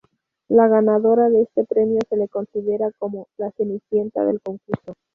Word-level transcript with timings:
La 0.47 0.67
ganadora 0.67 1.29
de 1.29 1.43
este 1.43 1.63
premio 1.63 1.99
se 2.09 2.17
le 2.17 2.27
considera 2.27 2.89
como 2.97 3.27
la 3.37 3.51
"Cenicienta" 3.51 4.25
del 4.25 4.41
concurso. 4.41 4.95